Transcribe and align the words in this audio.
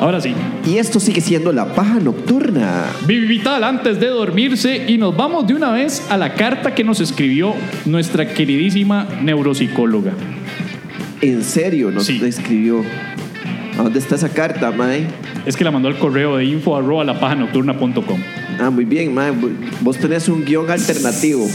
Ahora 0.00 0.20
sí. 0.20 0.34
Y 0.66 0.76
esto 0.76 1.00
sigue 1.00 1.20
siendo 1.22 1.52
La 1.52 1.74
Paja 1.74 1.98
Nocturna. 2.00 2.84
Vivi 3.06 3.26
Vital 3.26 3.64
antes 3.64 3.98
de 3.98 4.08
dormirse 4.08 4.84
y 4.88 4.98
nos 4.98 5.16
vamos 5.16 5.46
de 5.46 5.54
una 5.54 5.72
vez 5.72 6.02
a 6.10 6.16
la 6.18 6.34
carta 6.34 6.74
que 6.74 6.84
nos 6.84 7.00
escribió 7.00 7.54
nuestra 7.86 8.28
queridísima 8.28 9.08
neuropsicóloga. 9.22 10.12
En 11.22 11.42
serio, 11.42 11.90
nos 11.90 12.04
Sí. 12.06 12.20
escribió. 12.24 12.82
¿A 13.78 13.82
dónde 13.82 13.98
está 13.98 14.16
esa 14.16 14.28
carta, 14.30 14.70
Mae? 14.70 15.06
Es 15.46 15.56
que 15.56 15.64
la 15.64 15.70
mandó 15.70 15.88
al 15.88 15.98
correo 15.98 16.36
de 16.36 16.44
info 16.44 16.76
arroba 16.76 17.04
lapajanocturna.com. 17.04 18.18
Ah, 18.60 18.68
muy 18.70 18.84
bien, 18.84 19.14
Mae. 19.14 19.32
Vos 19.80 19.96
tenés 19.96 20.28
un 20.28 20.44
guion 20.44 20.70
alternativo. 20.70 21.46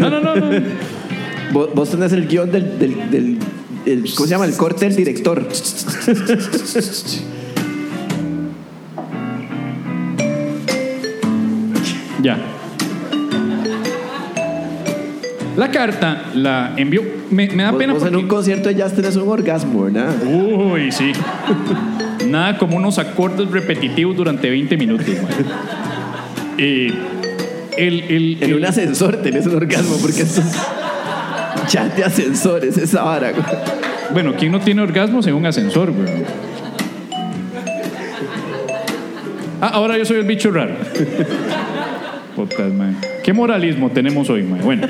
No, 0.00 0.10
no, 0.10 0.20
no, 0.20 0.34
no. 0.36 0.48
Vos, 1.52 1.70
vos 1.74 1.90
tenés 1.90 2.12
el 2.12 2.26
guion 2.28 2.50
del, 2.52 2.78
del, 2.78 3.10
del- 3.10 3.38
el- 3.86 4.02
¿Cómo 4.14 4.26
se 4.26 4.30
llama? 4.34 4.44
El 4.44 4.52
corte 4.54 4.84
del 4.84 4.94
director. 4.96 5.48
Ya. 12.22 12.36
La 15.56 15.70
carta 15.70 16.24
la 16.34 16.72
envió. 16.76 17.02
Me, 17.30 17.48
me 17.48 17.62
da 17.64 17.70
Vos, 17.72 17.78
pena 17.78 17.92
vos 17.92 18.02
en 18.02 18.08
porque. 18.10 18.22
un 18.24 18.28
concierto 18.28 18.70
ya 18.70 18.88
tenés 18.88 19.16
un 19.16 19.28
orgasmo, 19.28 19.84
¿verdad? 19.84 20.14
Uy, 20.24 20.92
sí. 20.92 21.12
Nada 22.28 22.58
como 22.58 22.76
unos 22.76 22.98
acordes 22.98 23.50
repetitivos 23.50 24.16
durante 24.16 24.48
20 24.50 24.76
minutos. 24.76 25.06
Eh, 26.58 26.92
el, 27.76 28.00
el- 28.02 28.38
En 28.42 28.50
el- 28.50 28.56
un 28.56 28.64
ascensor 28.64 29.16
tenés 29.22 29.46
un 29.46 29.56
orgasmo 29.56 29.96
porque 29.98 30.22
esto 30.22 30.40
es 30.40 30.52
chat 31.68 31.94
de 31.96 32.04
ascensores, 32.04 32.76
esa 32.78 33.02
vara. 33.02 33.30
güey. 33.32 33.44
Bueno, 34.12 34.34
¿quién 34.38 34.52
no 34.52 34.60
tiene 34.60 34.80
orgasmos 34.82 35.26
en 35.26 35.34
un 35.34 35.44
ascensor, 35.46 35.92
güey? 35.92 36.08
Ah, 39.60 39.70
ahora 39.74 39.98
yo 39.98 40.04
soy 40.04 40.18
el 40.18 40.24
bicho 40.26 40.50
raro. 40.52 40.74
Putas, 42.46 42.72
man. 42.72 42.96
¿Qué 43.24 43.32
moralismo 43.32 43.90
tenemos 43.90 44.30
hoy, 44.30 44.42
man? 44.44 44.60
Bueno. 44.62 44.86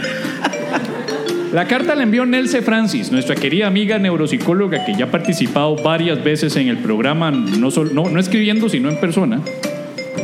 La 1.53 1.67
carta 1.67 1.95
la 1.95 2.03
envió 2.03 2.27
Nelce 2.27 2.61
Francis, 2.61 3.11
nuestra 3.11 3.35
querida 3.35 3.67
amiga 3.67 3.99
neuropsicóloga 3.99 4.85
que 4.85 4.95
ya 4.95 5.07
ha 5.07 5.11
participado 5.11 5.77
varias 5.77 6.23
veces 6.23 6.55
en 6.57 6.69
el 6.69 6.77
programa, 6.77 7.31
no, 7.31 7.71
sol- 7.71 7.93
no, 7.95 8.11
no 8.11 8.21
escribiendo, 8.21 8.69
sino 8.69 8.91
en 8.91 9.01
persona. 9.01 9.41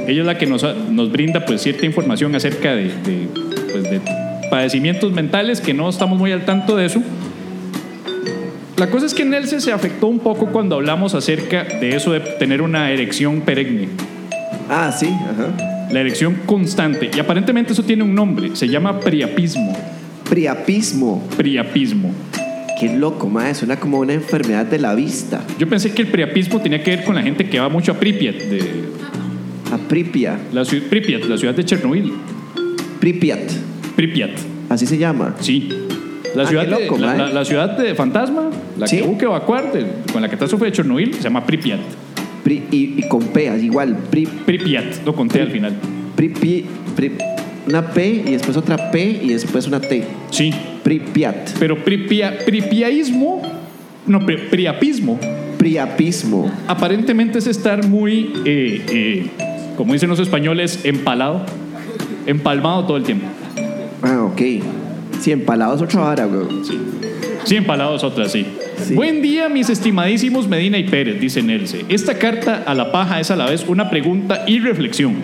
Ella 0.07 0.21
es 0.21 0.27
la 0.27 0.37
que 0.37 0.45
nos, 0.45 0.63
nos 0.91 1.11
brinda 1.11 1.47
pues, 1.47 1.63
cierta 1.63 1.87
información 1.87 2.35
acerca 2.35 2.75
de, 2.75 2.85
de, 2.89 3.29
pues, 3.73 3.85
de 3.85 4.01
padecimientos 4.51 5.13
mentales 5.13 5.63
que 5.63 5.73
no 5.73 5.89
estamos 5.89 6.19
muy 6.19 6.31
al 6.31 6.45
tanto 6.45 6.77
de 6.77 6.85
eso. 6.85 7.03
La 8.77 8.91
cosa 8.91 9.07
es 9.07 9.15
que 9.15 9.25
Nelce 9.25 9.63
se 9.63 9.73
afectó 9.73 10.09
un 10.09 10.19
poco 10.19 10.49
cuando 10.49 10.75
hablamos 10.75 11.15
acerca 11.15 11.65
de 11.65 11.97
eso 11.97 12.13
de 12.13 12.21
tener 12.21 12.61
una 12.61 12.91
erección 12.91 13.41
perenne, 13.41 13.89
Ah, 14.69 14.93
sí, 14.93 15.07
ajá. 15.09 15.74
La 15.91 16.01
erección 16.01 16.37
constante. 16.47 17.11
Y 17.15 17.21
aparentemente 17.21 17.73
eso 17.73 17.83
tiene 17.83 18.03
un 18.03 18.15
nombre, 18.15 18.55
se 18.55 18.69
llama 18.69 19.01
priapismo. 19.01 19.77
Priapismo. 20.29 21.23
Priapismo. 21.37 22.11
Qué 22.81 22.97
loco, 22.97 23.29
mae. 23.29 23.55
Suena 23.55 23.77
como 23.79 24.01
una 24.01 24.13
enfermedad 24.15 24.67
de 24.67 24.79
la 24.79 24.95
vista. 24.95 25.43
Yo 25.59 25.69
pensé 25.69 25.93
que 25.93 26.03
el 26.03 26.09
priapismo 26.09 26.61
tenía 26.61 26.83
que 26.83 26.97
ver 26.97 27.05
con 27.05 27.15
la 27.15 27.23
gente 27.23 27.49
que 27.49 27.61
va 27.61 27.69
mucho 27.69 27.93
a 27.93 27.95
Pripyat, 27.95 28.35
de 28.35 28.61
A 29.73 29.79
Pripia. 29.89 30.39
la, 30.53 30.63
ciu- 30.63 30.83
Pripyat, 30.83 31.25
la 31.25 31.37
ciudad 31.39 31.55
de 31.55 31.65
Chernobyl. 31.65 32.13
Pripyat. 33.01 33.51
Pripyat, 33.97 34.31
Así 34.69 34.87
se 34.87 34.99
llama. 34.99 35.35
sí. 35.41 35.69
La 36.35 36.43
Ah, 36.43 36.47
ciudad, 36.49 36.65
qué 36.65 36.71
loco, 36.71 36.97
de, 36.97 37.03
la, 37.03 37.17
la- 37.17 37.31
la 37.31 37.45
ciudad 37.45 37.79
de 37.79 37.95
fantasma, 37.95 38.51
la 38.77 38.89
Sí. 38.89 38.97
que 38.97 39.03
hubo 39.05 39.17
que 39.17 39.25
evacuar 39.25 39.73
de- 39.73 39.87
con 40.13 40.21
la 40.21 40.29
catástrofe 40.29 40.65
de 40.65 40.73
Chernobyl, 40.73 41.15
se 41.15 41.23
llama 41.23 41.47
Pripyat. 41.47 41.79
Pri- 42.45 42.63
y, 42.71 42.95
y 42.99 43.09
con 43.09 43.23
P, 43.23 43.51
igual. 43.63 43.97
Pri, 44.11 44.27
Pripyat, 44.27 45.05
lo 45.05 45.15
conté 45.15 45.41
al 45.41 45.49
final. 45.51 45.73
Pripi- 46.17 46.65
pri- 46.95 47.13
una 47.67 47.91
P 47.91 48.23
y 48.27 48.33
después 48.33 48.57
otra 48.59 48.91
P 48.91 49.21
y 49.23 49.29
después 49.33 49.67
una 49.67 49.81
T. 49.81 50.05
Sí, 50.31 50.53
Pripyat. 50.83 51.53
Pero 51.59 51.83
pripia, 51.83 52.37
pripiaísmo, 52.45 53.41
no, 54.07 54.21
pri- 54.27 54.49
priapismo, 54.51 55.19
Priapismo. 55.59 56.51
aparentemente 56.69 57.39
es 57.39 57.47
estar 57.47 57.87
muy, 57.89 58.31
eh, 58.45 58.83
eh, 58.91 59.27
como 59.79 59.95
dicen 59.95 60.11
los 60.11 60.19
españoles, 60.21 60.81
empalado, 60.85 61.47
empalmado 62.27 62.85
todo 62.85 62.97
el 62.99 63.05
tiempo. 63.05 63.27
Ah, 64.03 64.25
ok. 64.25 64.43
Sí, 65.21 65.33
empalado 65.33 65.75
es 65.77 65.81
otra 65.81 66.01
vara, 66.01 66.27
güey. 66.27 66.47
Sí, 67.45 67.57
empalado 67.57 67.97
es 67.97 68.05
otra, 68.05 68.29
sí. 68.29 68.45
Buen 68.93 69.23
día, 69.23 69.49
mis 69.49 69.71
estimadísimos 69.71 70.49
Medina 70.49 70.79
y 70.79 70.85
Pérez, 70.85 71.21
dice 71.21 71.43
Nelce. 71.43 71.85
Esta 71.89 72.19
carta 72.19 72.65
a 72.67 72.75
la 72.75 72.93
paja 72.93 73.21
es 73.21 73.31
a 73.31 73.37
la 73.37 73.47
vez 73.47 73.65
una 73.67 73.89
pregunta 73.89 74.45
y 74.47 74.59
reflexión. 74.59 75.17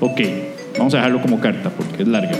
Ok, 0.00 0.20
vamos 0.78 0.94
a 0.94 0.98
dejarlo 0.98 1.20
como 1.20 1.40
carta 1.40 1.70
porque 1.70 2.02
es 2.02 2.08
larga. 2.08 2.36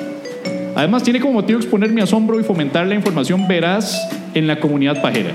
Además, 0.74 1.02
tiene 1.02 1.20
como 1.20 1.34
motivo 1.34 1.58
exponer 1.58 1.90
mi 1.90 2.00
asombro 2.00 2.38
y 2.40 2.44
fomentar 2.44 2.86
la 2.86 2.94
información 2.94 3.48
veraz 3.48 4.00
en 4.34 4.46
la 4.46 4.60
comunidad 4.60 5.02
pajera. 5.02 5.32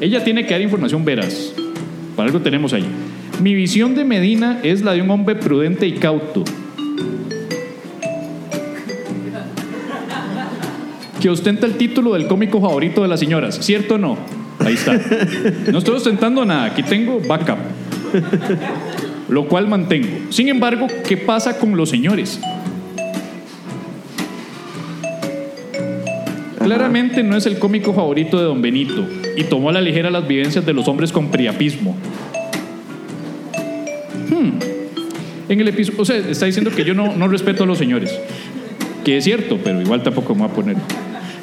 Ella 0.00 0.22
tiene 0.22 0.46
que 0.46 0.54
dar 0.54 0.60
información 0.60 1.04
veraz. 1.04 1.52
Para 2.16 2.28
algo 2.28 2.40
tenemos 2.40 2.72
ahí. 2.72 2.86
Mi 3.42 3.54
visión 3.54 3.94
de 3.94 4.04
Medina 4.04 4.60
es 4.62 4.82
la 4.82 4.92
de 4.92 5.02
un 5.02 5.10
hombre 5.10 5.34
prudente 5.34 5.86
y 5.86 5.92
cauto. 5.92 6.44
Que 11.20 11.28
ostenta 11.30 11.66
el 11.66 11.76
título 11.76 12.12
del 12.14 12.26
cómico 12.26 12.60
favorito 12.60 13.02
de 13.02 13.08
las 13.08 13.20
señoras. 13.20 13.58
¿Cierto 13.60 13.96
o 13.96 13.98
no? 13.98 14.18
Ahí 14.60 14.74
está. 14.74 15.00
No 15.72 15.78
estoy 15.78 15.96
ostentando 15.96 16.44
nada. 16.44 16.66
Aquí 16.66 16.82
tengo 16.82 17.20
backup. 17.20 17.58
Lo 19.28 19.46
cual 19.46 19.68
mantengo. 19.68 20.30
Sin 20.30 20.48
embargo, 20.48 20.86
¿qué 21.06 21.16
pasa 21.16 21.58
con 21.58 21.76
los 21.76 21.90
señores? 21.90 22.40
Claramente 26.58 27.22
no 27.22 27.36
es 27.36 27.46
el 27.46 27.58
cómico 27.58 27.94
favorito 27.94 28.38
de 28.38 28.44
Don 28.44 28.60
Benito 28.60 29.06
y 29.36 29.44
tomó 29.44 29.70
a 29.70 29.72
la 29.72 29.80
ligera 29.80 30.10
las 30.10 30.26
vivencias 30.26 30.66
de 30.66 30.72
los 30.72 30.86
hombres 30.88 31.12
con 31.12 31.30
priapismo. 31.30 31.96
Hmm. 34.28 34.58
En 35.48 35.60
el 35.60 35.68
episodio, 35.68 36.02
o 36.02 36.04
sea, 36.04 36.16
está 36.16 36.46
diciendo 36.46 36.70
que 36.70 36.84
yo 36.84 36.94
no, 36.94 37.16
no 37.16 37.28
respeto 37.28 37.64
a 37.64 37.66
los 37.66 37.78
señores, 37.78 38.18
que 39.04 39.16
es 39.16 39.24
cierto, 39.24 39.58
pero 39.62 39.80
igual 39.80 40.02
tampoco 40.02 40.34
me 40.34 40.42
voy 40.42 40.50
a 40.50 40.54
poner. 40.54 40.76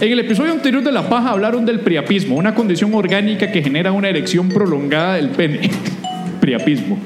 En 0.01 0.11
el 0.11 0.19
episodio 0.19 0.51
anterior 0.51 0.83
de 0.83 0.91
La 0.91 1.07
Paja 1.07 1.29
hablaron 1.29 1.65
del 1.65 1.79
priapismo, 1.79 2.35
una 2.35 2.53
condición 2.53 2.93
orgánica 2.93 3.49
que 3.49 3.63
genera 3.63 3.93
una 3.93 4.09
erección 4.09 4.49
prolongada 4.49 5.15
del 5.15 5.29
pene. 5.29 5.69
priapismo. 6.41 6.97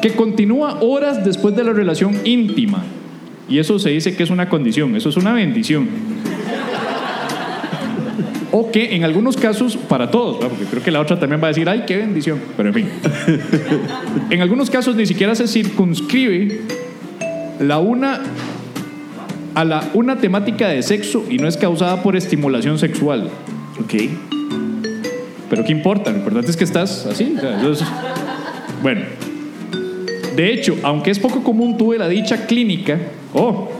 Que 0.00 0.12
continúa 0.12 0.78
horas 0.80 1.24
después 1.24 1.56
de 1.56 1.64
la 1.64 1.72
relación 1.72 2.16
íntima. 2.24 2.84
Y 3.48 3.58
eso 3.58 3.78
se 3.80 3.90
dice 3.90 4.14
que 4.14 4.22
es 4.22 4.30
una 4.30 4.48
condición, 4.48 4.94
eso 4.94 5.08
es 5.08 5.16
una 5.16 5.32
bendición. 5.32 5.88
O 8.52 8.70
que 8.70 8.94
en 8.94 9.02
algunos 9.02 9.36
casos, 9.36 9.76
para 9.76 10.10
todos, 10.10 10.38
¿verdad? 10.38 10.50
porque 10.50 10.66
creo 10.66 10.82
que 10.82 10.90
la 10.92 11.00
otra 11.00 11.18
también 11.18 11.40
va 11.42 11.46
a 11.46 11.48
decir, 11.48 11.68
ay, 11.68 11.84
qué 11.86 11.96
bendición. 11.96 12.38
Pero 12.56 12.68
en 12.68 12.74
fin. 12.74 12.88
en 14.30 14.40
algunos 14.42 14.70
casos 14.70 14.94
ni 14.94 15.06
siquiera 15.06 15.34
se 15.34 15.48
circunscribe 15.48 16.60
la 17.58 17.78
una 17.78 18.20
a 19.54 19.64
la 19.64 19.90
una 19.94 20.16
temática 20.18 20.68
de 20.68 20.82
sexo 20.82 21.24
y 21.28 21.36
no 21.38 21.48
es 21.48 21.56
causada 21.56 22.02
por 22.02 22.16
estimulación 22.16 22.78
sexual. 22.78 23.30
Ok. 23.82 23.94
Pero 25.50 25.64
¿qué 25.64 25.72
importa? 25.72 26.10
Lo 26.10 26.18
importante 26.18 26.50
es 26.50 26.56
que 26.56 26.64
estás 26.64 27.06
así. 27.06 27.36
Bueno. 28.82 29.02
De 30.34 30.50
hecho, 30.52 30.76
aunque 30.82 31.10
es 31.10 31.18
poco 31.18 31.42
común, 31.42 31.76
tuve 31.76 31.98
la 31.98 32.08
dicha 32.08 32.46
clínica. 32.46 32.98
Oh. 33.34 33.70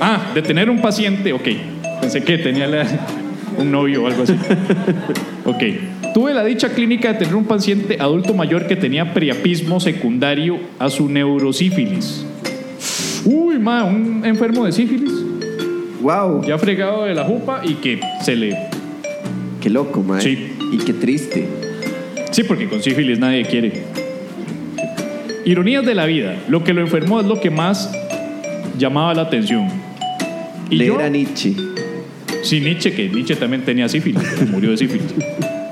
Ah, 0.00 0.30
de 0.34 0.40
tener 0.40 0.70
un 0.70 0.80
paciente. 0.80 1.32
Ok. 1.32 1.48
Pensé 2.00 2.22
que 2.22 2.38
tenía 2.38 2.68
un 3.58 3.70
novio 3.70 4.04
o 4.04 4.06
algo 4.06 4.22
así. 4.22 4.34
Ok. 5.44 5.62
Tuve 6.14 6.32
la 6.32 6.44
dicha 6.44 6.70
clínica 6.70 7.12
de 7.12 7.18
tener 7.18 7.34
un 7.34 7.44
paciente 7.44 7.98
adulto 8.00 8.34
mayor 8.34 8.66
que 8.66 8.76
tenía 8.76 9.12
priapismo 9.12 9.80
secundario 9.80 10.58
a 10.78 10.88
su 10.88 11.08
neurosífilis. 11.08 12.24
Uy, 13.24 13.58
ma, 13.58 13.84
un 13.84 14.24
enfermo 14.24 14.64
de 14.66 14.72
sífilis. 14.72 15.12
Wow. 16.02 16.44
Ya 16.44 16.58
fregado 16.58 17.04
de 17.04 17.14
la 17.14 17.24
jupa 17.24 17.62
y 17.64 17.74
que 17.74 18.00
se 18.22 18.36
le... 18.36 18.56
Qué 19.60 19.70
loco, 19.70 20.02
mae. 20.02 20.20
Sí. 20.20 20.52
Y 20.72 20.78
qué 20.78 20.92
triste. 20.92 21.48
Sí, 22.30 22.42
porque 22.44 22.68
con 22.68 22.82
sífilis 22.82 23.18
nadie 23.18 23.44
quiere. 23.46 23.84
Ironías 25.46 25.86
de 25.86 25.94
la 25.94 26.04
vida. 26.04 26.36
Lo 26.48 26.64
que 26.64 26.74
lo 26.74 26.82
enfermó 26.82 27.20
es 27.20 27.26
lo 27.26 27.40
que 27.40 27.50
más 27.50 27.90
llamaba 28.78 29.14
la 29.14 29.22
atención. 29.22 29.68
Y 30.68 30.76
Leer 30.76 30.92
yo, 30.92 31.00
a 31.00 31.08
Nietzsche. 31.08 31.54
sí, 32.42 32.60
Nietzsche, 32.60 32.92
que 32.92 33.08
Nietzsche 33.08 33.36
también 33.36 33.62
tenía 33.62 33.88
sífilis, 33.88 34.22
murió 34.50 34.70
de 34.70 34.76
sífilis. 34.78 35.14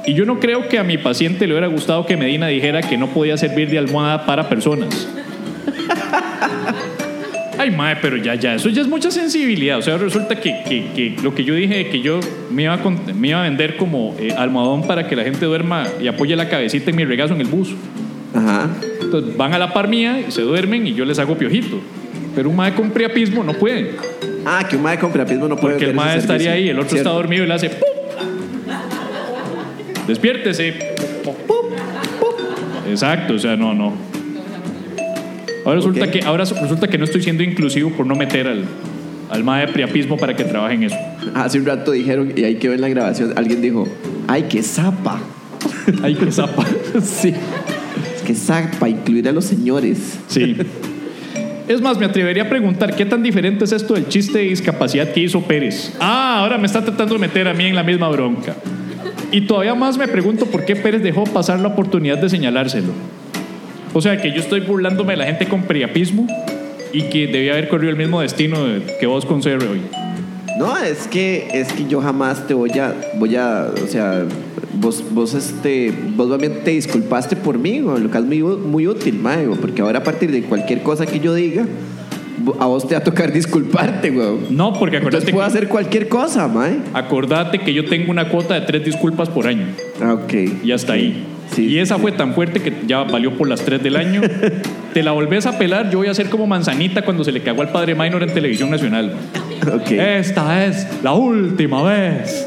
Y 0.06 0.14
yo 0.14 0.24
no 0.24 0.40
creo 0.40 0.68
que 0.68 0.78
a 0.78 0.84
mi 0.84 0.98
paciente 0.98 1.46
le 1.46 1.52
hubiera 1.54 1.68
gustado 1.68 2.06
que 2.06 2.16
Medina 2.16 2.48
dijera 2.48 2.80
que 2.82 2.96
no 2.96 3.08
podía 3.08 3.36
servir 3.36 3.70
de 3.70 3.78
almohada 3.78 4.24
para 4.26 4.48
personas. 4.48 5.08
Ay, 7.58 7.70
mae, 7.70 7.96
pero 7.96 8.16
ya, 8.16 8.34
ya, 8.34 8.54
eso 8.54 8.68
ya 8.70 8.80
es 8.82 8.88
mucha 8.88 9.10
sensibilidad. 9.10 9.78
O 9.78 9.82
sea, 9.82 9.98
resulta 9.98 10.36
que, 10.40 10.62
que- 10.68 10.86
que 10.94 11.16
lo 11.22 11.34
que 11.34 11.44
yo 11.44 11.54
dije 11.54 11.74
de 11.76 11.88
que 11.90 12.00
yo 12.00 12.18
me 12.50 12.62
iba 12.64 12.74
a, 12.74 12.78
con- 12.82 12.98
me 13.20 13.28
iba 13.28 13.40
a 13.40 13.42
vender 13.42 13.76
como 13.76 14.16
eh, 14.18 14.32
almohadón 14.36 14.86
para 14.86 15.06
que 15.06 15.14
la 15.16 15.22
gente 15.24 15.44
duerma 15.44 15.84
y 16.02 16.08
apoye 16.08 16.34
la 16.34 16.48
cabecita 16.48 16.90
en 16.90 16.96
mi 16.96 17.04
regazo 17.04 17.34
en 17.34 17.40
el 17.42 17.46
bus. 17.48 17.74
Ajá. 18.34 18.70
Entonces 19.02 19.36
van 19.36 19.52
a 19.52 19.58
la 19.58 19.72
par 19.74 19.88
mía 19.88 20.18
se 20.28 20.40
duermen 20.42 20.86
y 20.86 20.94
yo 20.94 21.04
les 21.04 21.18
hago 21.18 21.36
piojito. 21.36 21.78
Pero 22.34 22.48
un 22.48 22.56
mae 22.56 22.72
con 22.74 22.90
priapismo 22.90 23.44
no 23.44 23.52
puede. 23.52 23.90
Ah, 24.46 24.66
que 24.68 24.76
un 24.76 24.82
mae 24.82 24.98
con 24.98 25.12
priapismo 25.12 25.46
no 25.46 25.56
puede 25.56 25.74
Porque 25.74 25.90
el 25.90 25.94
mae 25.94 26.16
estaría 26.16 26.50
servicio. 26.50 26.52
ahí, 26.52 26.68
el 26.70 26.76
otro 26.78 26.96
está 26.96 27.10
Cierto. 27.10 27.12
dormido 27.14 27.44
y 27.44 27.46
le 27.46 27.54
hace 27.54 27.68
¡pum! 27.68 27.88
Despiértese. 30.06 30.74
¡Pum! 31.24 31.34
¡pum! 31.46 31.56
Exacto, 32.90 33.34
o 33.34 33.38
sea, 33.38 33.56
no, 33.56 33.74
no. 33.74 33.92
Ahora 35.64 35.76
resulta, 35.76 36.10
que, 36.10 36.20
ahora 36.22 36.44
resulta 36.44 36.88
que 36.88 36.98
no 36.98 37.04
estoy 37.04 37.22
siendo 37.22 37.42
inclusivo 37.42 37.90
por 37.90 38.06
no 38.06 38.14
meter 38.14 38.48
al, 38.48 38.64
al 39.30 39.44
mae 39.44 39.66
de 39.66 39.72
priapismo 39.72 40.16
para 40.16 40.34
que 40.36 40.44
trabaje 40.44 40.74
en 40.74 40.82
eso. 40.84 40.96
Hace 41.34 41.58
un 41.58 41.66
rato 41.66 41.92
dijeron, 41.92 42.32
y 42.36 42.44
ahí 42.44 42.56
quedó 42.56 42.74
en 42.74 42.80
la 42.80 42.88
grabación, 42.88 43.32
alguien 43.36 43.62
dijo, 43.62 43.88
ay, 44.28 44.44
qué 44.48 44.62
zapa. 44.62 45.20
Ay, 46.02 46.16
qué 46.16 46.30
zapa. 46.32 46.66
sí. 47.02 47.32
Es 48.16 48.22
que 48.22 48.34
zapa, 48.34 48.88
incluir 48.88 49.28
a 49.28 49.32
los 49.32 49.44
señores. 49.44 50.18
Sí. 50.26 50.56
Es 51.68 51.80
más, 51.80 51.98
me 51.98 52.06
atrevería 52.06 52.42
a 52.42 52.48
preguntar 52.48 52.96
qué 52.96 53.06
tan 53.06 53.22
diferente 53.22 53.64
es 53.64 53.72
esto 53.72 53.94
del 53.94 54.08
chiste 54.08 54.38
de 54.38 54.44
discapacidad 54.44 55.12
que 55.12 55.20
hizo 55.20 55.40
Pérez. 55.42 55.94
Ah, 56.00 56.40
ahora 56.40 56.58
me 56.58 56.66
está 56.66 56.84
tratando 56.84 57.14
de 57.14 57.20
meter 57.20 57.46
a 57.46 57.54
mí 57.54 57.64
en 57.64 57.76
la 57.76 57.84
misma 57.84 58.08
bronca. 58.08 58.56
Y 59.30 59.42
todavía 59.42 59.74
más 59.74 59.96
me 59.96 60.08
pregunto 60.08 60.46
por 60.46 60.64
qué 60.64 60.76
Pérez 60.76 61.02
dejó 61.02 61.24
pasar 61.24 61.60
la 61.60 61.68
oportunidad 61.68 62.18
de 62.18 62.28
señalárselo. 62.28 62.92
O 63.92 64.00
sea, 64.00 64.16
que 64.20 64.32
yo 64.32 64.40
estoy 64.40 64.60
burlándome 64.60 65.12
de 65.12 65.16
la 65.18 65.24
gente 65.26 65.46
con 65.46 65.62
priapismo 65.62 66.26
y 66.92 67.02
que 67.04 67.26
debía 67.26 67.52
haber 67.52 67.68
corrido 67.68 67.90
el 67.90 67.96
mismo 67.96 68.20
destino 68.20 68.64
de- 68.64 68.82
que 69.00 69.06
vos 69.06 69.24
con 69.24 69.40
CR 69.42 69.64
hoy. 69.66 69.80
No, 70.58 70.76
es 70.78 71.06
que, 71.08 71.48
es 71.52 71.72
que 71.72 71.86
yo 71.88 72.00
jamás 72.00 72.46
te 72.46 72.54
voy 72.54 72.70
a, 72.78 72.94
voy 73.18 73.36
a, 73.36 73.68
o 73.82 73.86
sea, 73.86 74.24
vos, 74.74 75.02
vos, 75.10 75.34
este, 75.34 75.92
vos 76.14 76.30
también 76.30 76.60
te 76.62 76.70
disculpaste 76.72 77.36
por 77.36 77.58
mí, 77.58 77.80
lo 77.80 78.10
que 78.10 78.18
es 78.18 78.24
muy, 78.24 78.42
muy 78.42 78.86
útil, 78.86 79.14
mae, 79.18 79.46
porque 79.60 79.82
ahora 79.82 80.00
a 80.00 80.02
partir 80.04 80.30
de 80.30 80.42
cualquier 80.42 80.82
cosa 80.82 81.06
que 81.06 81.20
yo 81.20 81.34
diga, 81.34 81.66
a 82.60 82.66
vos 82.66 82.86
te 82.86 82.94
va 82.94 83.00
a 83.00 83.04
tocar 83.04 83.32
disculparte, 83.32 84.10
güey. 84.10 84.28
No, 84.50 84.72
porque 84.74 84.96
Entonces 84.96 85.20
acordate, 85.22 85.32
puedo 85.32 85.46
hacer 85.46 85.68
cualquier 85.68 86.08
cosa, 86.08 86.48
mae. 86.48 86.78
acordate 86.92 87.58
que 87.58 87.72
yo 87.72 87.84
tengo 87.86 88.10
una 88.10 88.28
cuota 88.28 88.54
de 88.54 88.60
tres 88.62 88.84
disculpas 88.84 89.28
por 89.30 89.46
año. 89.46 89.66
Ah, 90.02 90.14
ok. 90.14 90.34
Y 90.64 90.72
hasta 90.72 90.92
ahí. 90.94 91.24
Sí, 91.54 91.66
y 91.66 91.78
esa 91.78 91.98
fue 91.98 92.12
tan 92.12 92.34
fuerte 92.34 92.60
que 92.60 92.72
ya 92.86 93.02
valió 93.04 93.36
por 93.36 93.48
las 93.48 93.60
tres 93.62 93.82
del 93.82 93.96
año. 93.96 94.22
Te 94.94 95.02
la 95.02 95.12
volvés 95.12 95.46
a 95.46 95.58
pelar, 95.58 95.90
yo 95.90 95.98
voy 95.98 96.08
a 96.08 96.14
ser 96.14 96.28
como 96.30 96.46
Manzanita 96.46 97.02
cuando 97.02 97.24
se 97.24 97.32
le 97.32 97.42
cagó 97.42 97.62
al 97.62 97.70
padre 97.70 97.94
Minor 97.94 98.22
en 98.22 98.32
televisión 98.32 98.70
nacional. 98.70 99.12
Ok. 99.72 99.90
Esta 99.92 100.64
es 100.66 100.86
la 101.02 101.12
última 101.12 101.82
vez 101.82 102.46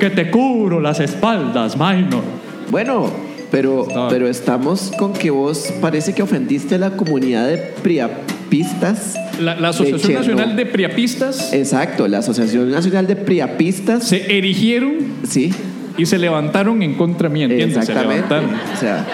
que 0.00 0.08
te 0.10 0.30
cubro 0.30 0.80
las 0.80 1.00
espaldas, 1.00 1.76
Minor. 1.76 2.22
Bueno, 2.70 3.10
pero, 3.50 3.86
pero 4.10 4.26
estamos 4.26 4.90
con 4.98 5.12
que 5.12 5.30
vos 5.30 5.72
parece 5.80 6.14
que 6.14 6.22
ofendiste 6.22 6.74
a 6.74 6.78
la 6.78 6.90
comunidad 6.96 7.46
de 7.46 7.58
priapistas. 7.82 9.16
La, 9.40 9.54
la 9.54 9.68
Asociación 9.68 10.00
Cherno- 10.00 10.18
Nacional 10.36 10.56
de 10.56 10.64
Priapistas 10.64 11.52
Exacto, 11.52 12.08
la 12.08 12.18
Asociación 12.18 12.70
Nacional 12.70 13.06
de 13.06 13.16
Priapistas. 13.16 14.08
se 14.08 14.38
erigieron 14.38 14.94
Sí, 15.28 15.52
y 15.98 16.06
se 16.06 16.18
levantaron 16.18 16.82
en 16.82 16.94
contra 16.94 17.28
mía, 17.28 17.46
¿entiendes? 17.46 17.78
Exactamente. 17.78 18.34
O 18.34 18.76
sea, 18.78 19.06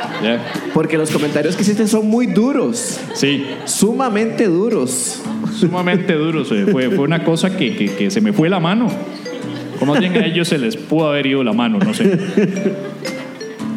porque 0.74 0.98
los 0.98 1.10
comentarios 1.10 1.54
que 1.56 1.62
hiciste 1.62 1.86
son 1.86 2.08
muy 2.08 2.26
duros, 2.26 2.98
Sí, 3.14 3.44
sumamente 3.64 4.46
duros. 4.48 5.22
sumamente 5.58 6.14
duro. 6.14 6.44
se- 6.44 6.66
Fue, 6.66 6.90
fue 6.90 7.04
una 7.04 7.24
cosa 7.24 7.56
que, 7.56 7.76
que- 7.76 7.92
que 7.94 8.10
se 8.10 8.20
me 8.20 8.32
fue 8.32 8.48
la 8.48 8.58
mano. 8.60 8.88
O 9.80 9.84
más 9.86 9.98
bien 10.00 10.16
a 10.16 10.24
ellos 10.26 10.48
se 10.48 10.58
les 10.58 10.76
pudo 10.76 11.08
haber 11.08 11.26
ido 11.26 11.42
la 11.42 11.52
mano, 11.52 11.78
no 11.78 11.92
sé. 11.94 12.18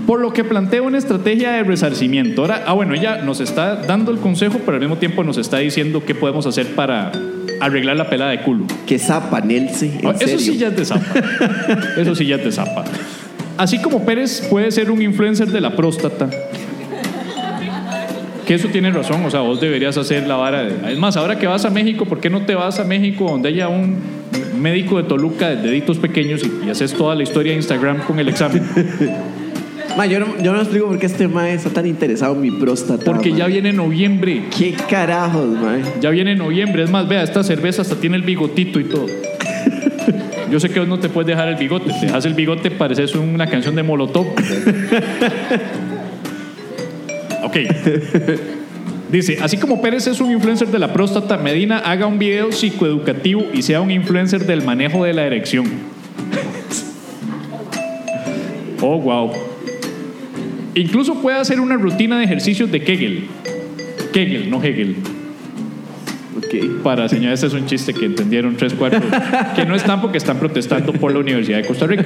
Por 0.05 0.19
lo 0.21 0.31
que 0.33 0.43
planteo 0.43 0.83
una 0.83 0.99
estrategia 0.99 1.51
de 1.53 1.63
resarcimiento. 1.63 2.43
Ahora, 2.43 2.63
ah, 2.67 2.73
bueno, 2.73 2.93
ella 2.93 3.23
nos 3.23 3.39
está 3.41 3.75
dando 3.77 4.11
el 4.11 4.19
consejo, 4.19 4.59
pero 4.63 4.73
al 4.75 4.81
mismo 4.81 4.97
tiempo 4.97 5.23
nos 5.23 5.37
está 5.37 5.57
diciendo 5.57 6.03
qué 6.05 6.13
podemos 6.13 6.45
hacer 6.45 6.75
para 6.75 7.11
arreglar 7.59 7.95
la 7.97 8.09
pelada 8.09 8.31
de 8.31 8.41
culo. 8.41 8.65
Que 8.85 8.99
zapa, 8.99 9.41
Nelce. 9.41 9.87
en 9.99 10.07
Ah, 10.07 10.15
Eso 10.19 10.39
sí 10.39 10.57
ya 10.57 10.69
de 10.69 10.85
zapa. 10.85 11.05
Eso 11.97 12.15
sí 12.15 12.25
ya 12.25 12.37
de 12.37 12.51
zapa. 12.51 12.83
Así 13.57 13.79
como 13.81 14.05
Pérez 14.05 14.45
puede 14.49 14.71
ser 14.71 14.91
un 14.91 15.01
influencer 15.01 15.47
de 15.47 15.61
la 15.61 15.75
próstata. 15.75 16.29
Que 18.45 18.53
eso 18.53 18.67
tiene 18.67 18.91
razón, 18.91 19.25
o 19.25 19.31
sea, 19.31 19.39
vos 19.39 19.59
deberías 19.59 19.97
hacer 19.97 20.27
la 20.27 20.35
vara 20.35 20.63
de... 20.63 20.91
Es 20.93 20.99
más, 20.99 21.17
ahora 21.17 21.39
que 21.39 21.47
vas 21.47 21.65
a 21.65 21.71
México, 21.71 22.05
¿por 22.05 22.19
qué 22.19 22.29
no 22.29 22.45
te 22.45 22.53
vas 22.53 22.79
a 22.79 22.83
México 22.83 23.27
donde 23.27 23.49
haya 23.49 23.69
un 23.69 23.97
médico 24.59 24.97
de 24.97 25.03
Toluca 25.03 25.49
de 25.49 25.55
deditos 25.55 25.97
pequeños 25.97 26.43
y, 26.43 26.67
y 26.67 26.69
haces 26.69 26.93
toda 26.93 27.15
la 27.15 27.23
historia 27.23 27.53
de 27.53 27.57
Instagram 27.57 28.03
con 28.05 28.19
el 28.19 28.29
examen? 28.29 28.63
Ma, 29.97 30.05
yo, 30.05 30.19
no, 30.19 30.37
yo 30.41 30.51
no 30.51 30.59
explico 30.59 30.87
por 30.87 30.99
qué 30.99 31.05
este 31.05 31.27
mae 31.27 31.53
está 31.53 31.69
tan 31.69 31.85
interesado 31.85 32.35
en 32.35 32.41
mi 32.41 32.51
próstata. 32.51 33.05
Porque 33.05 33.31
ma. 33.31 33.37
ya 33.37 33.47
viene 33.47 33.71
noviembre. 33.71 34.43
¿Qué 34.55 34.73
carajos, 34.89 35.47
mae? 35.47 35.81
Ya 36.01 36.09
viene 36.09 36.35
noviembre. 36.35 36.83
Es 36.83 36.89
más, 36.89 37.07
vea, 37.07 37.23
esta 37.23 37.43
cerveza 37.43 37.81
hasta 37.81 37.95
tiene 37.95 38.17
el 38.17 38.23
bigotito 38.23 38.79
y 38.79 38.85
todo. 38.85 39.07
Yo 40.51 40.59
sé 40.59 40.69
que 40.69 40.79
vos 40.79 40.87
no 40.87 40.99
te 40.99 41.09
puedes 41.09 41.27
dejar 41.27 41.47
el 41.47 41.55
bigote. 41.55 41.91
Te 41.99 42.07
dejas 42.07 42.25
el 42.25 42.33
bigote, 42.33 42.71
pareces 42.71 43.15
una 43.15 43.47
canción 43.47 43.75
de 43.75 43.83
Molotov. 43.83 44.27
Ok. 47.43 47.57
Dice, 49.11 49.37
así 49.41 49.57
como 49.57 49.81
Pérez 49.81 50.07
es 50.07 50.19
un 50.19 50.31
influencer 50.31 50.67
de 50.67 50.79
la 50.79 50.91
próstata, 50.91 51.37
Medina 51.37 51.77
haga 51.77 52.07
un 52.07 52.17
video 52.17 52.51
psicoeducativo 52.51 53.45
y 53.53 53.61
sea 53.61 53.79
un 53.79 53.91
influencer 53.91 54.45
del 54.45 54.63
manejo 54.63 55.03
de 55.03 55.13
la 55.13 55.25
erección. 55.25 55.65
Oh, 58.81 58.99
wow. 58.99 59.54
Incluso 60.75 61.21
puede 61.21 61.37
hacer 61.37 61.59
una 61.59 61.75
rutina 61.75 62.17
de 62.17 62.25
ejercicios 62.25 62.71
de 62.71 62.81
Kegel. 62.83 63.25
Kegel, 64.13 64.49
no 64.49 64.61
Hegel. 64.63 64.95
Ok. 66.37 66.83
Para 66.83 67.07
señalar, 67.09 67.33
este 67.33 67.47
es 67.47 67.53
un 67.53 67.65
chiste 67.65 67.93
que 67.93 68.05
entendieron 68.05 68.55
tres 68.57 68.73
cuartos. 68.73 69.01
Que 69.55 69.65
no 69.65 69.75
están 69.75 70.01
porque 70.01 70.17
están 70.17 70.37
protestando 70.37 70.93
por 70.93 71.13
la 71.13 71.19
Universidad 71.19 71.57
de 71.61 71.65
Costa 71.67 71.87
Rica. 71.87 72.03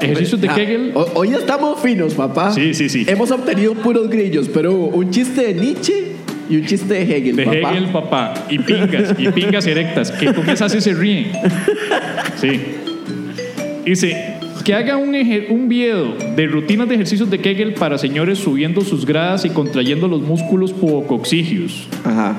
Ejercicios 0.00 0.40
de 0.40 0.48
Ah, 0.48 0.54
Kegel. 0.54 0.92
Hoy 1.14 1.30
estamos 1.32 1.80
finos, 1.80 2.14
papá. 2.14 2.52
Sí, 2.52 2.74
sí, 2.74 2.88
sí. 2.88 3.04
Hemos 3.08 3.30
obtenido 3.30 3.74
puros 3.74 4.08
grillos, 4.10 4.48
pero 4.52 4.72
un 4.74 5.10
chiste 5.10 5.54
de 5.54 5.54
Nietzsche 5.54 6.12
y 6.50 6.56
un 6.56 6.66
chiste 6.66 6.92
de 6.92 7.02
Hegel, 7.16 7.36
De 7.36 7.44
papá. 7.44 7.70
Hegel, 7.72 7.88
papá. 7.90 8.34
Y 8.50 8.58
pingas, 8.58 9.14
y 9.18 9.28
pingas 9.28 9.66
erectas, 9.66 10.10
que 10.10 10.26
con 10.34 10.48
esas 10.50 10.72
sí 10.72 10.80
se 10.80 10.92
ríen. 10.94 11.28
Sí. 12.36 12.60
Dice, 13.86 14.33
que 14.64 14.74
haga 14.74 14.96
un, 14.96 15.14
un 15.50 15.68
video 15.68 16.16
de 16.36 16.46
rutinas 16.46 16.88
de 16.88 16.94
ejercicios 16.94 17.30
de 17.30 17.38
Kegel 17.38 17.74
para 17.74 17.98
señores 17.98 18.38
subiendo 18.38 18.80
sus 18.80 19.04
gradas 19.04 19.44
y 19.44 19.50
contrayendo 19.50 20.08
los 20.08 20.22
músculos 20.22 20.72
pocoxigios. 20.72 21.86
Ajá. 22.04 22.36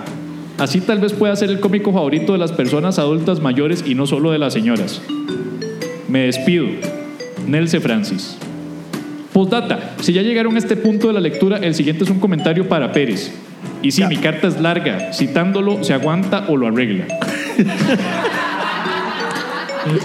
Así 0.58 0.82
tal 0.82 1.00
vez 1.00 1.14
pueda 1.14 1.36
ser 1.36 1.50
el 1.50 1.60
cómico 1.60 1.94
favorito 1.94 2.32
de 2.32 2.40
las 2.40 2.52
personas 2.52 2.98
adultas 2.98 3.42
mayores 3.42 3.84
y 3.86 3.94
no 3.94 4.08
solo 4.08 4.32
de 4.32 4.40
las 4.40 4.54
señoras. 4.54 5.02
Me 6.08 6.22
despido. 6.22 6.66
Nelce 7.46 7.80
Francis. 7.80 8.38
Postdata. 9.34 9.94
Si 10.02 10.14
ya 10.14 10.22
llegaron 10.22 10.56
a 10.56 10.60
este 10.60 10.78
punto 10.78 11.08
de 11.08 11.14
la 11.14 11.20
lectura, 11.20 11.58
el 11.58 11.76
siguiente 11.76 12.06
es 12.06 12.10
un 12.10 12.20
comentario 12.20 12.68
para 12.68 12.92
Pérez. 12.92 13.34
Y 13.84 13.92
si 13.92 14.02
Ya. 14.02 14.08
mi 14.08 14.18
carta 14.18 14.48
es 14.48 14.60
larga, 14.60 15.12
citándolo, 15.14 15.84
se 15.84 15.94
aguanta 15.94 16.46
o 16.48 16.58
lo 16.58 16.68
arregla. 16.68 17.06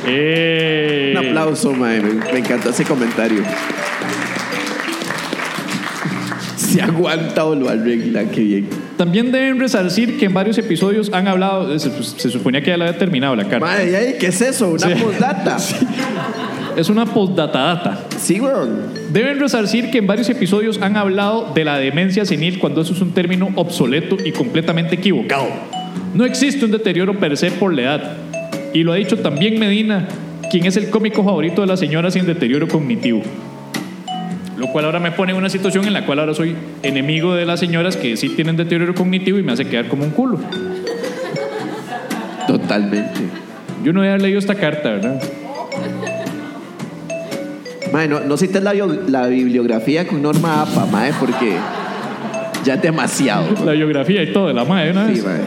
Eh. 0.06 1.14
Un 1.18 1.26
aplauso, 1.28 1.72
mae. 1.72 2.00
Me, 2.00 2.12
me 2.32 2.38
encantó 2.38 2.70
ese 2.70 2.84
comentario. 2.84 3.42
Se 6.56 6.80
aguanta 6.80 7.44
o 7.46 7.54
lo 7.54 7.68
arregla, 7.68 8.24
qué 8.30 8.40
bien. 8.42 8.68
También 8.96 9.32
deben 9.32 9.58
resarcir 9.58 10.18
que 10.18 10.26
en 10.26 10.34
varios 10.34 10.56
episodios 10.58 11.10
han 11.12 11.26
hablado, 11.26 11.76
se, 11.78 11.90
se 12.02 12.30
suponía 12.30 12.60
que 12.60 12.68
ya 12.70 12.76
la 12.76 12.86
había 12.86 12.98
terminado 12.98 13.34
la 13.34 13.44
carta. 13.48 13.66
Madre, 13.66 13.96
ay, 13.96 14.14
¿qué 14.20 14.26
es 14.28 14.40
eso? 14.40 14.68
Una 14.70 14.86
Sí. 14.86 14.94
postdata. 15.02 15.56
Es 16.76 16.88
una 16.88 17.04
postdata 17.04 18.04
Sí, 18.16 18.40
weón. 18.40 18.82
Deben 19.12 19.40
resarcir 19.40 19.90
que 19.90 19.98
en 19.98 20.06
varios 20.06 20.28
episodios 20.30 20.80
han 20.80 20.96
hablado 20.96 21.52
de 21.52 21.64
la 21.64 21.76
demencia 21.78 22.24
senil 22.24 22.60
cuando 22.60 22.82
eso 22.82 22.94
es 22.94 23.00
un 23.00 23.10
término 23.12 23.50
obsoleto 23.56 24.16
y 24.24 24.30
completamente 24.30 24.94
equivocado. 24.94 25.48
No 26.14 26.24
existe 26.24 26.64
un 26.64 26.70
deterioro 26.70 27.18
per 27.18 27.36
se 27.36 27.50
por 27.50 27.74
la 27.74 27.82
edad. 27.82 28.16
Y 28.72 28.82
lo 28.84 28.92
ha 28.92 28.96
dicho 28.96 29.18
también 29.18 29.58
Medina, 29.58 30.06
quien 30.50 30.66
es 30.66 30.76
el 30.76 30.90
cómico 30.90 31.24
favorito 31.24 31.60
de 31.62 31.66
las 31.66 31.80
señoras 31.80 32.14
sin 32.14 32.26
deterioro 32.26 32.68
cognitivo. 32.68 33.22
Lo 34.56 34.66
cual 34.68 34.84
ahora 34.84 35.00
me 35.00 35.10
pone 35.12 35.32
en 35.32 35.38
una 35.38 35.48
situación 35.48 35.86
en 35.86 35.92
la 35.94 36.04
cual 36.04 36.18
ahora 36.20 36.34
soy 36.34 36.54
enemigo 36.82 37.34
de 37.34 37.46
las 37.46 37.58
señoras 37.60 37.96
que 37.96 38.16
sí 38.16 38.28
tienen 38.30 38.56
deterioro 38.56 38.94
cognitivo 38.94 39.38
y 39.38 39.42
me 39.42 39.52
hace 39.52 39.64
quedar 39.66 39.88
como 39.88 40.04
un 40.04 40.10
culo. 40.10 40.38
Totalmente. 42.46 43.20
Yo 43.84 43.92
no 43.92 44.00
había 44.00 44.18
leído 44.18 44.38
esta 44.38 44.54
carta, 44.54 44.90
¿verdad? 44.90 45.22
Mae, 47.92 48.06
no, 48.06 48.20
no 48.20 48.36
cites 48.36 48.62
la, 48.62 48.72
bio- 48.72 48.86
la 49.08 49.26
bibliografía 49.26 50.06
con 50.06 50.22
Norma 50.22 50.62
APA, 50.62 50.86
mae, 50.86 51.12
porque 51.18 51.56
ya 52.64 52.74
es 52.74 52.82
demasiado. 52.82 53.46
La 53.64 53.72
biografía 53.72 54.22
y 54.22 54.32
todo 54.32 54.48
de 54.48 54.54
la 54.54 54.64
madre 54.64 54.90
una 54.92 55.12
Sí, 55.12 55.22
mae. 55.22 55.40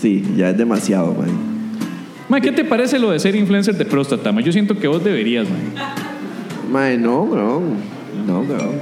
Sí, 0.00 0.24
ya 0.36 0.50
es 0.50 0.56
demasiado, 0.56 1.12
mae. 1.14 1.53
Ma, 2.28 2.40
¿qué 2.40 2.52
te 2.52 2.64
parece 2.64 2.98
lo 2.98 3.10
de 3.10 3.18
ser 3.18 3.36
influencer 3.36 3.74
de 3.76 3.84
próstata? 3.84 4.32
ma? 4.32 4.40
Yo 4.40 4.52
siento 4.52 4.78
que 4.78 4.88
vos 4.88 5.02
deberías, 5.04 5.46
ma. 5.48 5.94
Mae, 6.70 6.96
no, 6.96 7.26
bro. 7.26 7.62
No, 8.26 8.42
bro. 8.42 8.72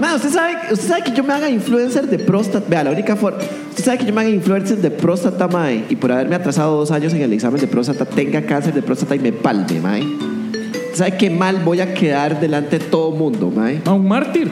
Mae, 0.00 0.14
usted 0.14 0.30
sabe, 0.30 0.54
usted 0.70 0.88
sabe 0.88 1.02
que 1.02 1.12
yo 1.12 1.24
me 1.24 1.32
haga 1.32 1.50
influencer 1.50 2.06
de 2.06 2.18
próstata. 2.18 2.64
Vea, 2.68 2.84
la 2.84 2.92
única 2.92 3.16
forma. 3.16 3.38
Usted 3.70 3.84
sabe 3.84 3.98
que 3.98 4.06
yo 4.06 4.12
me 4.12 4.20
haga 4.20 4.30
influencer 4.30 4.78
de 4.78 4.90
próstata, 4.90 5.48
mae, 5.48 5.84
y 5.88 5.96
por 5.96 6.12
haberme 6.12 6.36
atrasado 6.36 6.76
dos 6.76 6.92
años 6.92 7.12
en 7.12 7.22
el 7.22 7.32
examen 7.32 7.60
de 7.60 7.66
próstata, 7.66 8.04
tenga 8.04 8.42
cáncer 8.42 8.72
de 8.72 8.82
próstata 8.82 9.16
y 9.16 9.18
me 9.18 9.32
palme, 9.32 9.80
mae. 9.80 10.02
¿Usted 10.02 10.94
sabe 10.94 11.16
qué 11.16 11.30
mal 11.30 11.58
voy 11.64 11.80
a 11.80 11.92
quedar 11.92 12.40
delante 12.40 12.78
de 12.78 12.84
todo 12.84 13.10
mundo, 13.10 13.50
mae? 13.50 13.80
Ah, 13.84 13.92
un 13.92 14.06
mártir. 14.06 14.50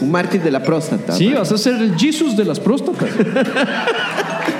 Un 0.00 0.10
mártir 0.10 0.42
de 0.42 0.50
la 0.50 0.62
próstata. 0.62 1.14
Sí, 1.14 1.28
mae. 1.28 1.38
vas 1.38 1.52
a 1.52 1.56
ser 1.56 1.74
el 1.76 1.96
Jesus 1.96 2.36
de 2.36 2.44
las 2.44 2.60
próstatas. 2.60 3.08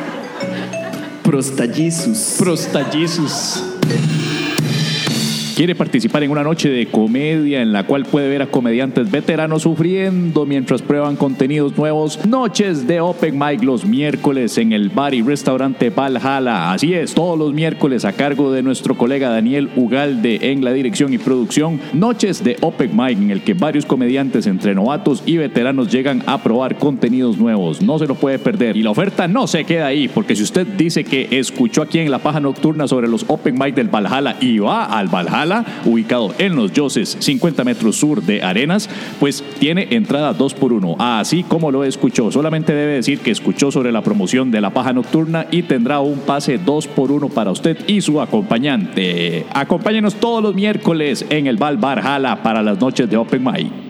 Prostadiços. 1.27 2.37
Prostadiços. 2.39 3.61
Quiere 5.57 5.75
participar 5.75 6.23
en 6.23 6.31
una 6.31 6.43
noche 6.43 6.69
de 6.69 6.85
comedia 6.85 7.63
en 7.63 7.73
la 7.73 7.85
cual 7.85 8.05
puede 8.05 8.29
ver 8.29 8.43
a 8.43 8.47
comediantes 8.47 9.11
veteranos 9.11 9.63
sufriendo 9.63 10.45
mientras 10.45 10.83
prueban 10.83 11.17
contenidos 11.17 11.79
nuevos. 11.79 12.27
Noches 12.27 12.87
de 12.87 13.01
Open 13.01 13.39
Mic 13.39 13.65
los 13.65 13.87
miércoles 13.87 14.59
en 14.59 14.75
el 14.75 14.91
bar 14.91 15.15
y 15.15 15.23
restaurante 15.23 15.89
Valhalla. 15.89 16.73
Así 16.73 16.93
es, 16.93 17.15
todos 17.15 17.39
los 17.39 17.55
miércoles 17.55 18.05
a 18.05 18.13
cargo 18.13 18.53
de 18.53 18.63
nuestro 18.63 18.99
colega 18.99 19.31
Daniel 19.31 19.71
Ugalde 19.77 20.53
en 20.53 20.63
la 20.63 20.75
dirección 20.75 21.15
y 21.15 21.19
producción. 21.19 21.81
Noches 21.95 22.45
de 22.45 22.59
Open 22.61 22.95
Mic 22.95 23.17
en 23.17 23.31
el 23.31 23.41
que 23.41 23.55
varios 23.55 23.87
comediantes 23.87 24.47
entre 24.47 24.75
novatos 24.75 25.23
y 25.25 25.39
veteranos 25.39 25.91
llegan 25.91 26.23
a 26.27 26.43
probar 26.43 26.77
contenidos 26.77 27.39
nuevos. 27.39 27.81
No 27.81 27.99
se 27.99 28.07
lo 28.07 28.15
puede 28.17 28.39
perder. 28.39 28.77
Y 28.77 28.83
la 28.83 28.91
oferta 28.91 29.27
no 29.27 29.47
se 29.47 29.65
queda 29.65 29.87
ahí, 29.87 30.07
porque 30.09 30.37
si 30.37 30.43
usted 30.43 30.67
dice 30.67 31.05
que 31.05 31.29
escuchó 31.31 31.81
aquí 31.81 31.99
en 31.99 32.11
la 32.11 32.19
paja 32.19 32.41
nocturna 32.41 32.87
sobre 32.87 33.09
los 33.09 33.25
Open 33.29 33.55
Mic 33.59 33.75
del 33.75 33.89
Valhalla 33.89 34.37
y 34.39 34.59
va 34.59 34.85
al 34.85 35.09
Valhalla, 35.09 35.46
ubicado 35.85 36.35
en 36.39 36.57
los 36.57 36.73
Yoses, 36.73 37.17
50 37.21 37.65
metros 37.65 37.97
sur 37.97 38.23
de 38.23 38.43
Arenas, 38.43 38.89
pues 39.21 39.45
tiene 39.59 39.89
entrada 39.91 40.33
2 40.33 40.55
por 40.55 40.73
1 40.73 40.97
Así 40.99 41.43
como 41.43 41.71
lo 41.71 41.85
escuchó, 41.85 42.31
solamente 42.31 42.75
debe 42.75 42.95
decir 42.95 43.21
que 43.21 43.31
escuchó 43.31 43.71
sobre 43.71 43.93
la 43.93 44.03
promoción 44.03 44.51
de 44.51 44.61
la 44.61 44.71
paja 44.71 44.93
nocturna 44.93 45.47
y 45.51 45.63
tendrá 45.63 46.01
un 46.01 46.19
pase 46.21 46.59
2 46.59 46.87
por 46.89 47.13
1 47.13 47.29
para 47.29 47.51
usted 47.51 47.79
y 47.87 48.01
su 48.01 48.21
acompañante. 48.21 49.47
Acompáñenos 49.53 50.17
todos 50.17 50.43
los 50.43 50.55
miércoles 50.55 51.25
en 51.31 51.47
el 51.47 51.57
Val 51.57 51.77
Valhalla 51.77 52.43
para 52.43 52.63
las 52.63 52.81
noches 52.81 53.09
de 53.09 53.17
Open 53.17 53.45
Mic. 53.45 53.86